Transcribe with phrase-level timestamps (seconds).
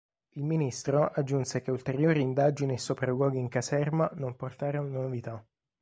[0.31, 5.45] Il ministro aggiunse che ulteriori indagini e sopralluoghi in caserma non portarono novità.